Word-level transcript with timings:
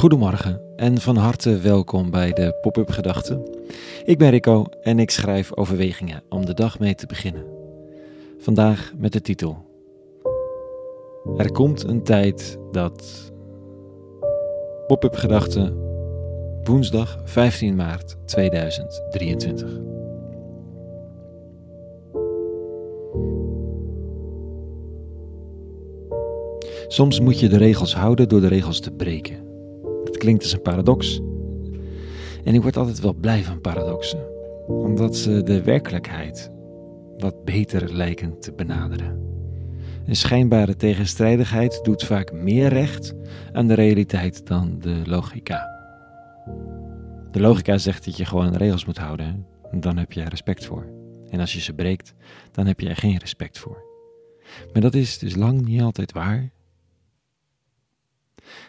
Goedemorgen 0.00 0.60
en 0.76 1.00
van 1.00 1.16
harte 1.16 1.58
welkom 1.58 2.10
bij 2.10 2.32
de 2.32 2.58
Pop-up 2.60 2.90
Gedachten. 2.90 3.42
Ik 4.04 4.18
ben 4.18 4.30
Rico 4.30 4.64
en 4.82 4.98
ik 4.98 5.10
schrijf 5.10 5.56
overwegingen 5.56 6.22
om 6.28 6.46
de 6.46 6.54
dag 6.54 6.78
mee 6.78 6.94
te 6.94 7.06
beginnen. 7.06 7.44
Vandaag 8.38 8.92
met 8.96 9.12
de 9.12 9.20
titel: 9.20 9.64
Er 11.36 11.52
komt 11.52 11.84
een 11.84 12.02
tijd 12.02 12.58
dat. 12.72 13.32
Pop-up 14.86 15.14
Gedachten, 15.14 15.76
woensdag 16.62 17.20
15 17.24 17.76
maart 17.76 18.16
2023. 18.24 19.78
Soms 26.88 27.20
moet 27.20 27.40
je 27.40 27.48
de 27.48 27.58
regels 27.58 27.94
houden 27.94 28.28
door 28.28 28.40
de 28.40 28.48
regels 28.48 28.80
te 28.80 28.90
breken. 28.90 29.49
Klinkt 30.20 30.42
als 30.42 30.52
een 30.52 30.62
paradox. 30.62 31.20
En 32.44 32.54
ik 32.54 32.62
word 32.62 32.76
altijd 32.76 33.00
wel 33.00 33.14
blij 33.14 33.44
van 33.44 33.60
paradoxen, 33.60 34.26
omdat 34.66 35.16
ze 35.16 35.42
de 35.42 35.62
werkelijkheid 35.62 36.50
wat 37.18 37.44
beter 37.44 37.94
lijken 37.94 38.40
te 38.40 38.52
benaderen. 38.52 39.18
Een 40.06 40.16
schijnbare 40.16 40.76
tegenstrijdigheid 40.76 41.80
doet 41.82 42.04
vaak 42.04 42.32
meer 42.32 42.68
recht 42.68 43.14
aan 43.52 43.66
de 43.66 43.74
realiteit 43.74 44.46
dan 44.46 44.78
de 44.78 45.02
logica. 45.04 45.68
De 47.30 47.40
logica 47.40 47.78
zegt 47.78 48.04
dat 48.04 48.16
je 48.16 48.24
gewoon 48.24 48.56
regels 48.56 48.84
moet 48.84 48.98
houden, 48.98 49.46
en 49.70 49.80
dan 49.80 49.96
heb 49.96 50.12
je 50.12 50.20
er 50.20 50.28
respect 50.28 50.64
voor. 50.64 50.86
En 51.28 51.40
als 51.40 51.52
je 51.52 51.60
ze 51.60 51.72
breekt, 51.72 52.14
dan 52.52 52.66
heb 52.66 52.80
je 52.80 52.88
er 52.88 52.96
geen 52.96 53.18
respect 53.18 53.58
voor. 53.58 53.82
Maar 54.72 54.82
dat 54.82 54.94
is 54.94 55.18
dus 55.18 55.34
lang 55.34 55.66
niet 55.66 55.82
altijd 55.82 56.12
waar 56.12 56.50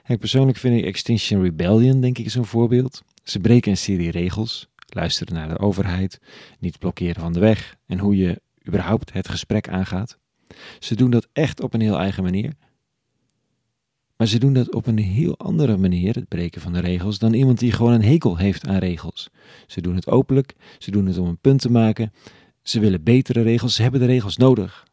ik 0.08 0.20
persoonlijk 0.20 0.58
vind 0.58 0.78
ik 0.78 0.86
Extinction 0.86 1.42
Rebellion, 1.42 2.02
denk 2.02 2.18
ik, 2.18 2.30
zo'n 2.30 2.46
voorbeeld. 2.46 3.02
Ze 3.24 3.40
breken 3.40 3.72
een 3.72 3.78
serie 3.78 4.12
regels, 4.12 4.68
luisteren 4.88 5.34
naar 5.34 5.48
de 5.48 5.60
overheid, 5.60 6.20
niet 6.60 6.80
blokkeren 6.80 7.22
van 7.22 7.34
de 7.34 7.40
weg 7.40 7.76
en 7.88 8.00
hoe 8.00 8.18
je 8.18 8.42
überhaupt 8.68 9.14
het 9.14 9.30
gesprek 9.30 9.70
aangaat. 9.70 10.18
Ze 10.80 10.96
doen 10.96 11.12
dat 11.12 11.28
echt 11.34 11.62
op 11.62 11.74
een 11.74 11.82
heel 11.82 12.00
eigen 12.00 12.24
manier. 12.24 12.54
Maar 14.22 14.28
ze 14.28 14.40
doen 14.40 14.54
dat 14.54 14.74
op 14.74 14.88
een 14.88 14.98
heel 14.98 15.38
andere 15.38 15.78
manier, 15.78 16.16
het 16.16 16.28
breken 16.28 16.62
van 16.62 16.74
de 16.74 16.80
regels, 16.80 17.20
dan 17.20 17.34
iemand 17.34 17.60
die 17.60 17.72
gewoon 17.72 17.94
een 17.94 18.04
hekel 18.04 18.38
heeft 18.38 18.68
aan 18.68 18.78
regels. 18.78 19.30
Ze 19.68 19.82
doen 19.82 19.96
het 19.96 20.08
openlijk, 20.08 20.54
ze 20.78 20.92
doen 20.92 21.06
het 21.06 21.18
om 21.18 21.28
een 21.28 21.38
punt 21.38 21.62
te 21.62 21.72
maken. 21.72 22.14
Ze 22.62 22.80
willen 22.80 23.04
betere 23.04 23.42
regels, 23.42 23.76
ze 23.76 23.82
hebben 23.82 24.00
de 24.00 24.06
regels 24.06 24.38
nodig. 24.38 24.88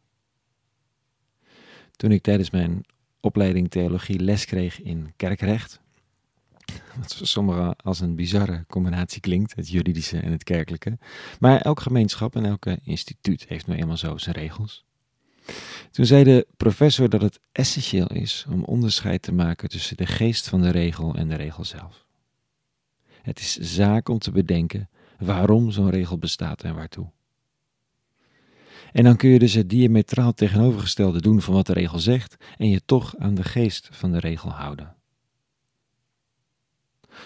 Toen 1.95 2.11
ik 2.11 2.21
tijdens 2.21 2.49
mijn 2.49 2.85
opleiding 3.19 3.69
theologie 3.69 4.19
les 4.19 4.45
kreeg 4.45 4.81
in 4.81 5.13
kerkrecht. 5.15 5.81
Wat 6.95 7.15
voor 7.15 7.27
sommigen 7.27 7.75
als 7.75 7.99
een 7.99 8.15
bizarre 8.15 8.65
combinatie 8.67 9.21
klinkt, 9.21 9.55
het 9.55 9.69
juridische 9.69 10.19
en 10.19 10.31
het 10.31 10.43
kerkelijke. 10.43 10.97
Maar 11.39 11.61
elk 11.61 11.79
gemeenschap 11.79 12.35
en 12.35 12.45
elke 12.45 12.79
instituut 12.83 13.45
heeft 13.47 13.67
nu 13.67 13.75
eenmaal 13.75 13.97
zo 13.97 14.17
zijn 14.17 14.35
regels. 14.35 14.85
Toen 15.91 16.05
zei 16.05 16.23
de 16.23 16.47
professor 16.57 17.09
dat 17.09 17.21
het 17.21 17.39
essentieel 17.51 18.07
is 18.07 18.45
om 18.49 18.63
onderscheid 18.63 19.21
te 19.21 19.33
maken 19.33 19.69
tussen 19.69 19.97
de 19.97 20.05
geest 20.05 20.49
van 20.49 20.61
de 20.61 20.69
regel 20.69 21.15
en 21.15 21.27
de 21.27 21.35
regel 21.35 21.65
zelf. 21.65 22.05
Het 23.21 23.39
is 23.39 23.57
zaak 23.57 24.09
om 24.09 24.19
te 24.19 24.31
bedenken 24.31 24.89
waarom 25.17 25.71
zo'n 25.71 25.89
regel 25.89 26.17
bestaat 26.17 26.63
en 26.63 26.75
waartoe. 26.75 27.11
En 28.91 29.03
dan 29.03 29.15
kun 29.15 29.29
je 29.29 29.39
dus 29.39 29.53
het 29.53 29.69
diametraal 29.69 30.33
tegenovergestelde 30.33 31.21
doen 31.21 31.41
van 31.41 31.53
wat 31.53 31.67
de 31.67 31.73
regel 31.73 31.99
zegt 31.99 32.35
en 32.57 32.69
je 32.69 32.81
toch 32.85 33.17
aan 33.17 33.35
de 33.35 33.43
geest 33.43 33.89
van 33.91 34.11
de 34.11 34.19
regel 34.19 34.49
houden. 34.49 34.95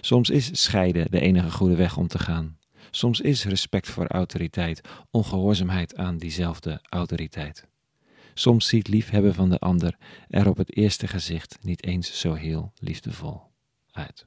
Soms 0.02 0.30
is 0.30 0.62
scheiden 0.62 1.12
de 1.12 1.20
enige 1.20 1.52
goede 1.52 1.76
weg 1.76 1.98
om 1.98 2.08
te 2.08 2.20
gaan. 2.20 2.58
Soms 2.92 3.22
is 3.22 3.46
respect 3.46 3.90
voor 3.90 4.08
autoriteit 4.08 4.82
ongehoorzaamheid 5.12 5.96
aan 5.96 6.18
diezelfde 6.18 6.80
autoriteit. 6.90 7.68
Soms 8.34 8.68
ziet 8.68 8.88
liefhebben 8.88 9.34
van 9.34 9.50
de 9.50 9.60
ander 9.60 9.98
er 10.30 10.50
op 10.50 10.58
het 10.58 10.76
eerste 10.76 11.08
gezicht 11.08 11.58
niet 11.62 11.84
eens 11.84 12.20
zo 12.20 12.34
heel 12.34 12.74
liefdevol 12.76 13.42
uit. 13.92 14.26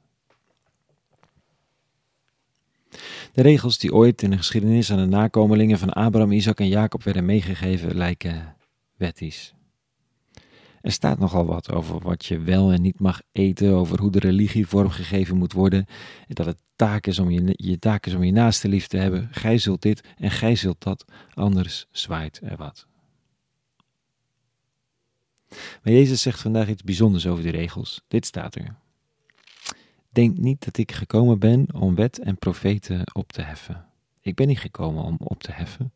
De 3.33 3.43
regels 3.43 3.79
die 3.79 3.95
ooit 3.95 4.23
in 4.23 4.31
de 4.31 4.37
geschiedenis 4.37 4.91
aan 4.93 4.99
de 4.99 5.05
nakomelingen 5.05 5.79
van 5.79 5.93
Abraham, 5.93 6.33
Isaac 6.33 6.61
en 6.61 6.69
Jacob 6.69 7.03
werden 7.03 7.25
meegegeven 7.25 7.97
lijken 7.97 8.57
wettisch. 8.97 9.55
Er 10.81 10.93
staat 10.93 11.19
nogal 11.19 11.47
wat 11.47 11.73
over 11.73 12.01
wat 12.01 12.27
je 12.27 12.39
wel 12.39 12.73
en 12.73 12.83
niet 12.83 13.01
mag 13.01 13.21
eten, 13.33 13.73
over 13.73 14.01
hoe 14.01 14.11
de 14.11 14.19
religie 14.19 14.67
vormgegeven 14.67 15.37
moet 15.37 15.53
worden, 15.53 15.87
en 16.29 16.35
dat 16.35 16.47
het 16.47 16.59
taak 16.77 17.07
is 17.07 17.19
om 17.19 17.31
je, 17.31 17.53
je 17.53 17.79
taak 17.79 18.07
is 18.07 18.15
om 18.15 18.25
je 18.25 18.33
naaste 18.33 18.69
lief 18.69 18.87
te 18.87 18.97
hebben. 18.97 19.29
Gij 19.31 19.59
zult 19.59 19.83
dit 19.83 20.01
en 20.17 20.31
gij 20.31 20.57
zult 20.57 20.83
dat, 20.83 21.05
anders 21.35 21.87
zwaait 21.91 22.41
er 22.43 22.57
wat. 22.57 22.87
Maar 25.49 25.93
Jezus 25.93 26.23
zegt 26.23 26.41
vandaag 26.41 26.69
iets 26.69 26.83
bijzonders 26.83 27.27
over 27.27 27.43
die 27.43 27.53
regels. 27.53 28.03
Dit 28.09 28.27
staat 28.27 28.55
er. 28.55 28.77
Denk 30.17 30.39
niet 30.39 30.65
dat 30.65 30.77
ik 30.77 30.93
gekomen 30.93 31.39
ben 31.39 31.67
om 31.75 31.95
wet 31.95 32.19
en 32.19 32.39
profeten 32.39 33.03
op 33.13 33.33
te 33.33 33.43
heffen. 33.43 33.87
Ik 34.21 34.35
ben 34.35 34.47
niet 34.47 34.59
gekomen 34.59 35.05
om 35.05 35.17
op 35.19 35.43
te 35.43 35.53
heffen, 35.53 35.93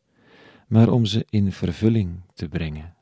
maar 0.67 0.89
om 0.89 1.05
ze 1.05 1.25
in 1.29 1.51
vervulling 1.51 2.21
te 2.33 2.47
brengen. 2.47 2.95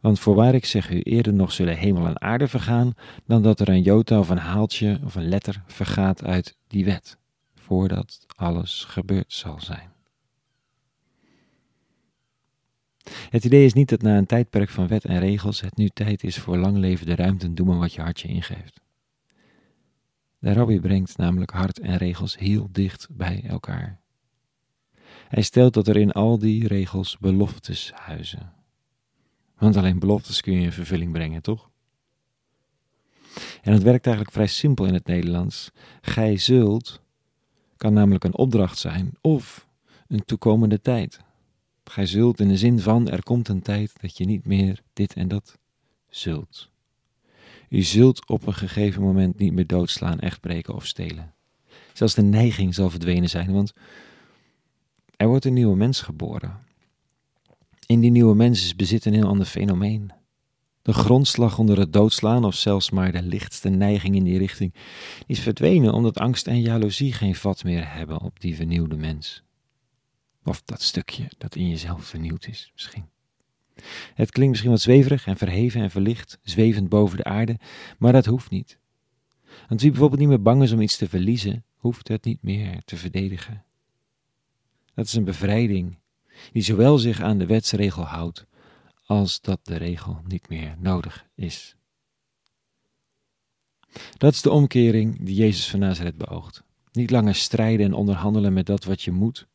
Want 0.00 0.20
voorwaar 0.20 0.54
ik 0.54 0.64
zeg 0.64 0.90
u, 0.90 1.00
eerder 1.00 1.32
nog 1.32 1.52
zullen 1.52 1.76
hemel 1.76 2.06
en 2.06 2.20
aarde 2.20 2.48
vergaan, 2.48 2.94
dan 3.26 3.42
dat 3.42 3.60
er 3.60 3.68
een 3.68 3.82
jota 3.82 4.18
of 4.18 4.28
een 4.28 4.38
haaltje 4.38 5.00
of 5.04 5.14
een 5.14 5.28
letter 5.28 5.62
vergaat 5.66 6.24
uit 6.24 6.56
die 6.66 6.84
wet, 6.84 7.18
voordat 7.54 8.26
alles 8.36 8.84
gebeurd 8.84 9.32
zal 9.32 9.60
zijn. 9.60 9.90
Het 13.30 13.44
idee 13.44 13.64
is 13.64 13.72
niet 13.72 13.88
dat 13.88 14.02
na 14.02 14.16
een 14.16 14.26
tijdperk 14.26 14.70
van 14.70 14.86
wet 14.86 15.04
en 15.04 15.18
regels 15.18 15.60
het 15.60 15.76
nu 15.76 15.88
tijd 15.88 16.24
is 16.24 16.38
voor 16.38 16.56
langlevende 16.56 17.14
ruimte 17.14 17.46
en 17.46 17.54
doe 17.54 17.66
maar 17.66 17.78
wat 17.78 17.92
je 17.92 18.00
hartje 18.00 18.28
ingeeft. 18.28 18.80
De 20.38 20.52
rabbi 20.52 20.80
brengt 20.80 21.16
namelijk 21.16 21.50
hart 21.50 21.78
en 21.78 21.96
regels 21.96 22.38
heel 22.38 22.68
dicht 22.72 23.08
bij 23.10 23.44
elkaar. 23.46 24.00
Hij 25.28 25.42
stelt 25.42 25.74
dat 25.74 25.88
er 25.88 25.96
in 25.96 26.12
al 26.12 26.38
die 26.38 26.66
regels 26.66 27.18
beloftes 27.18 27.92
huizen. 27.94 28.52
Want 29.58 29.76
alleen 29.76 29.98
beloftes 29.98 30.40
kun 30.40 30.52
je 30.52 30.60
in 30.60 30.72
vervulling 30.72 31.12
brengen, 31.12 31.42
toch? 31.42 31.70
En 33.62 33.72
het 33.72 33.82
werkt 33.82 34.06
eigenlijk 34.06 34.34
vrij 34.34 34.46
simpel 34.46 34.84
in 34.86 34.94
het 34.94 35.06
Nederlands. 35.06 35.70
Gij 36.00 36.36
zult 36.36 37.02
kan 37.76 37.92
namelijk 37.92 38.24
een 38.24 38.36
opdracht 38.36 38.78
zijn 38.78 39.12
of 39.20 39.68
een 40.08 40.24
toekomende 40.24 40.80
tijd. 40.80 41.20
Gij 41.84 42.06
zult 42.06 42.40
in 42.40 42.48
de 42.48 42.56
zin 42.56 42.80
van 42.80 43.08
er 43.08 43.22
komt 43.22 43.48
een 43.48 43.62
tijd 43.62 43.92
dat 44.00 44.16
je 44.16 44.24
niet 44.24 44.46
meer 44.46 44.82
dit 44.92 45.14
en 45.14 45.28
dat 45.28 45.58
zult. 46.08 46.70
U 47.68 47.82
zult 47.82 48.28
op 48.28 48.46
een 48.46 48.54
gegeven 48.54 49.02
moment 49.02 49.38
niet 49.38 49.52
meer 49.52 49.66
doodslaan, 49.66 50.20
echtbreken 50.20 50.74
of 50.74 50.86
stelen. 50.86 51.34
Zelfs 51.92 52.14
de 52.14 52.22
neiging 52.22 52.74
zal 52.74 52.90
verdwenen 52.90 53.28
zijn, 53.28 53.52
want 53.52 53.72
er 55.16 55.28
wordt 55.28 55.44
een 55.44 55.52
nieuwe 55.52 55.76
mens 55.76 56.00
geboren. 56.00 56.58
In 57.86 58.00
die 58.00 58.10
nieuwe 58.10 58.34
mens 58.34 58.76
bezit 58.76 59.04
een 59.04 59.12
heel 59.12 59.26
ander 59.26 59.46
fenomeen. 59.46 60.12
De 60.82 60.92
grondslag 60.92 61.58
onder 61.58 61.78
het 61.78 61.92
doodslaan, 61.92 62.44
of 62.44 62.54
zelfs 62.54 62.90
maar 62.90 63.12
de 63.12 63.22
lichtste 63.22 63.68
neiging 63.68 64.16
in 64.16 64.24
die 64.24 64.38
richting, 64.38 64.74
is 65.26 65.40
verdwenen 65.40 65.92
omdat 65.92 66.18
angst 66.18 66.46
en 66.46 66.60
jaloezie 66.60 67.12
geen 67.12 67.34
vat 67.34 67.64
meer 67.64 67.94
hebben 67.94 68.20
op 68.20 68.40
die 68.40 68.56
vernieuwde 68.56 68.96
mens. 68.96 69.42
Of 70.44 70.62
dat 70.62 70.82
stukje 70.82 71.30
dat 71.38 71.54
in 71.54 71.68
jezelf 71.68 72.04
vernieuwd 72.04 72.46
is, 72.46 72.70
misschien. 72.72 73.04
Het 74.14 74.30
klinkt 74.30 74.50
misschien 74.50 74.70
wat 74.70 74.80
zweverig 74.80 75.26
en 75.26 75.36
verheven 75.36 75.80
en 75.80 75.90
verlicht, 75.90 76.38
zwevend 76.42 76.88
boven 76.88 77.16
de 77.16 77.24
aarde, 77.24 77.58
maar 77.98 78.12
dat 78.12 78.26
hoeft 78.26 78.50
niet. 78.50 78.78
Want 79.68 79.80
wie 79.80 79.90
bijvoorbeeld 79.90 80.20
niet 80.20 80.28
meer 80.28 80.42
bang 80.42 80.62
is 80.62 80.72
om 80.72 80.80
iets 80.80 80.96
te 80.96 81.08
verliezen, 81.08 81.64
hoeft 81.76 82.08
het 82.08 82.24
niet 82.24 82.42
meer 82.42 82.82
te 82.84 82.96
verdedigen. 82.96 83.64
Dat 84.94 85.06
is 85.06 85.14
een 85.14 85.24
bevrijding 85.24 85.98
die 86.52 86.62
zowel 86.62 86.98
zich 86.98 87.20
aan 87.20 87.38
de 87.38 87.46
wetsregel 87.46 88.04
houdt, 88.04 88.46
als 89.04 89.40
dat 89.40 89.60
de 89.62 89.76
regel 89.76 90.20
niet 90.26 90.48
meer 90.48 90.76
nodig 90.78 91.26
is. 91.34 91.76
Dat 94.16 94.32
is 94.32 94.42
de 94.42 94.50
omkering 94.50 95.24
die 95.24 95.34
Jezus 95.34 95.70
van 95.70 95.80
Nazareth 95.80 96.16
beoogt. 96.16 96.62
Niet 96.92 97.10
langer 97.10 97.34
strijden 97.34 97.86
en 97.86 97.92
onderhandelen 97.92 98.52
met 98.52 98.66
dat 98.66 98.84
wat 98.84 99.02
je 99.02 99.10
moet, 99.10 99.46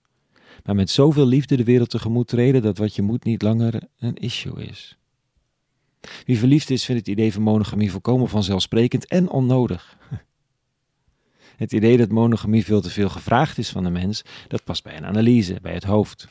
maar 0.65 0.75
met 0.75 0.89
zoveel 0.89 1.25
liefde 1.25 1.57
de 1.57 1.63
wereld 1.63 1.89
tegemoet 1.89 2.27
treden 2.27 2.61
dat 2.61 2.77
wat 2.77 2.95
je 2.95 3.01
moet 3.01 3.23
niet 3.23 3.41
langer 3.41 3.81
een 3.99 4.15
issue 4.15 4.65
is. 4.65 4.97
Wie 6.25 6.37
verliefd 6.37 6.69
is, 6.69 6.85
vindt 6.85 7.01
het 7.01 7.09
idee 7.09 7.33
van 7.33 7.41
monogamie 7.41 7.91
volkomen 7.91 8.29
vanzelfsprekend 8.29 9.05
en 9.05 9.29
onnodig. 9.29 9.97
Het 11.57 11.73
idee 11.73 11.97
dat 11.97 12.09
monogamie 12.09 12.65
veel 12.65 12.81
te 12.81 12.89
veel 12.89 13.09
gevraagd 13.09 13.57
is 13.57 13.69
van 13.69 13.83
de 13.83 13.89
mens, 13.89 14.21
dat 14.47 14.63
past 14.63 14.83
bij 14.83 14.97
een 14.97 15.05
analyse, 15.05 15.59
bij 15.61 15.73
het 15.73 15.83
hoofd. 15.83 16.27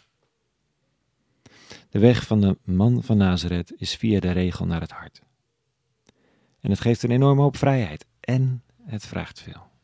De 1.91 1.99
weg 1.99 2.27
van 2.27 2.41
de 2.41 2.59
man 2.65 3.03
van 3.03 3.17
Nazareth 3.17 3.73
is 3.77 3.97
via 3.97 4.21
de 4.21 4.31
regel 4.31 4.67
naar 4.67 4.81
het 4.81 4.91
hart. 4.91 5.23
En 6.61 6.71
het 6.71 6.81
geeft 6.81 7.03
een 7.03 7.11
enorme 7.11 7.43
hoop 7.43 7.57
vrijheid. 7.57 8.07
En 8.21 8.63
het 8.85 9.07
vraagt 9.07 9.41
veel. 9.41 9.76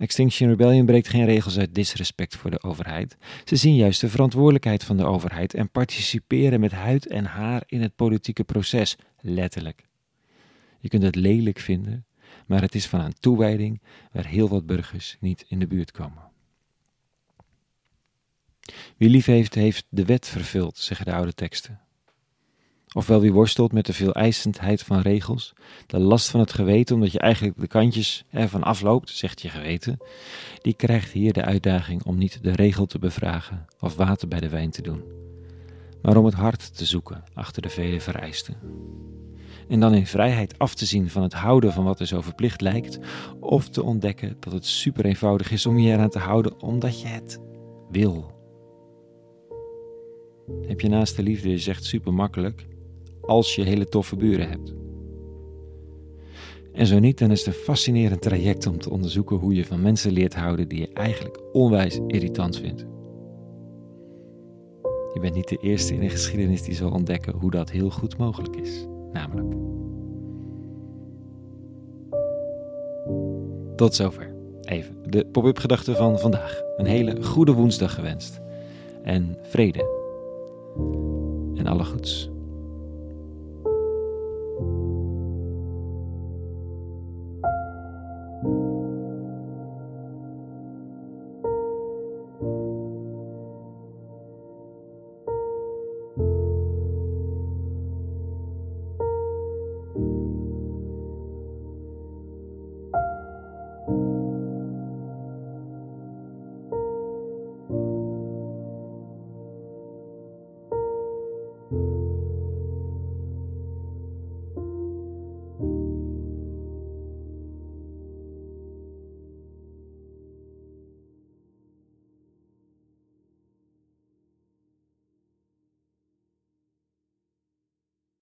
Extinction 0.00 0.48
Rebellion 0.48 0.86
breekt 0.86 1.08
geen 1.08 1.24
regels 1.24 1.58
uit 1.58 1.74
disrespect 1.74 2.36
voor 2.36 2.50
de 2.50 2.62
overheid. 2.62 3.16
Ze 3.44 3.56
zien 3.56 3.76
juist 3.76 4.00
de 4.00 4.08
verantwoordelijkheid 4.08 4.84
van 4.84 4.96
de 4.96 5.04
overheid 5.04 5.54
en 5.54 5.70
participeren 5.70 6.60
met 6.60 6.72
huid 6.72 7.06
en 7.06 7.24
haar 7.24 7.62
in 7.66 7.82
het 7.82 7.96
politieke 7.96 8.44
proces, 8.44 8.96
letterlijk. 9.20 9.88
Je 10.80 10.88
kunt 10.88 11.02
het 11.02 11.16
lelijk 11.16 11.58
vinden, 11.58 12.06
maar 12.46 12.60
het 12.60 12.74
is 12.74 12.86
van 12.86 13.00
een 13.00 13.14
toewijding 13.20 13.80
waar 14.12 14.26
heel 14.26 14.48
wat 14.48 14.66
burgers 14.66 15.16
niet 15.20 15.44
in 15.48 15.58
de 15.58 15.66
buurt 15.66 15.90
komen. 15.90 16.22
Wie 18.96 19.08
lief 19.08 19.26
heeft, 19.26 19.54
heeft 19.54 19.86
de 19.88 20.04
wet 20.04 20.28
vervuld, 20.28 20.78
zeggen 20.78 21.06
de 21.06 21.12
oude 21.12 21.34
teksten. 21.34 21.80
Ofwel 22.92 23.20
wie 23.20 23.32
worstelt 23.32 23.72
met 23.72 23.86
de 23.86 23.92
veel 23.92 24.12
eisendheid 24.12 24.82
van 24.82 25.00
regels, 25.00 25.52
de 25.86 25.98
last 25.98 26.30
van 26.30 26.40
het 26.40 26.52
geweten 26.52 26.94
omdat 26.94 27.12
je 27.12 27.18
eigenlijk 27.18 27.60
de 27.60 27.66
kantjes 27.66 28.24
ervan 28.30 28.62
afloopt, 28.62 29.10
zegt 29.10 29.42
je 29.42 29.48
geweten, 29.48 29.98
die 30.62 30.74
krijgt 30.74 31.12
hier 31.12 31.32
de 31.32 31.44
uitdaging 31.44 32.04
om 32.04 32.18
niet 32.18 32.42
de 32.42 32.52
regel 32.52 32.86
te 32.86 32.98
bevragen 32.98 33.66
of 33.80 33.96
water 33.96 34.28
bij 34.28 34.40
de 34.40 34.48
wijn 34.48 34.70
te 34.70 34.82
doen, 34.82 35.02
maar 36.02 36.16
om 36.16 36.24
het 36.24 36.34
hart 36.34 36.76
te 36.76 36.84
zoeken 36.84 37.24
achter 37.34 37.62
de 37.62 37.68
vele 37.68 38.00
vereisten. 38.00 38.56
En 39.68 39.80
dan 39.80 39.94
in 39.94 40.06
vrijheid 40.06 40.58
af 40.58 40.74
te 40.74 40.86
zien 40.86 41.10
van 41.10 41.22
het 41.22 41.32
houden 41.32 41.72
van 41.72 41.84
wat 41.84 42.00
er 42.00 42.06
zo 42.06 42.20
verplicht 42.20 42.60
lijkt, 42.60 42.98
of 43.40 43.68
te 43.68 43.82
ontdekken 43.82 44.36
dat 44.40 44.52
het 44.52 44.66
super 44.66 45.04
eenvoudig 45.04 45.50
is 45.50 45.66
om 45.66 45.78
je 45.78 45.92
eraan 45.92 46.10
te 46.10 46.18
houden 46.18 46.60
omdat 46.60 47.00
je 47.00 47.06
het 47.06 47.40
wil. 47.90 48.38
Heb 50.66 50.80
je 50.80 50.88
naast 50.88 51.16
de 51.16 51.22
liefde 51.22 51.52
is 51.52 51.66
echt 51.66 51.84
super 51.84 52.14
makkelijk 52.14 52.68
als 53.30 53.54
je 53.54 53.62
hele 53.62 53.88
toffe 53.88 54.16
buren 54.16 54.48
hebt. 54.48 54.74
En 56.72 56.86
zo 56.86 56.98
niet, 56.98 57.18
dan 57.18 57.30
is 57.30 57.44
het 57.44 57.54
een 57.54 57.60
fascinerend 57.60 58.22
traject 58.22 58.66
om 58.66 58.78
te 58.78 58.90
onderzoeken 58.90 59.36
hoe 59.36 59.54
je 59.54 59.64
van 59.64 59.82
mensen 59.82 60.12
leert 60.12 60.34
houden 60.34 60.68
die 60.68 60.80
je 60.80 60.92
eigenlijk 60.92 61.40
onwijs 61.52 62.00
irritant 62.06 62.58
vindt. 62.58 62.80
Je 65.14 65.20
bent 65.20 65.34
niet 65.34 65.48
de 65.48 65.56
eerste 65.56 65.94
in 65.94 66.00
de 66.00 66.08
geschiedenis 66.08 66.62
die 66.62 66.74
zal 66.74 66.90
ontdekken 66.90 67.34
hoe 67.34 67.50
dat 67.50 67.70
heel 67.70 67.90
goed 67.90 68.16
mogelijk 68.18 68.56
is, 68.56 68.86
namelijk. 69.12 69.54
Tot 73.76 73.94
zover. 73.94 74.34
Even 74.60 74.96
de 75.06 75.26
pop-up 75.26 75.58
gedachten 75.58 75.96
van 75.96 76.18
vandaag. 76.18 76.62
Een 76.76 76.86
hele 76.86 77.22
goede 77.22 77.52
woensdag 77.52 77.94
gewenst. 77.94 78.40
En 79.02 79.36
vrede. 79.42 79.98
En 81.54 81.66
alle 81.66 81.84
goeds. 81.84 82.30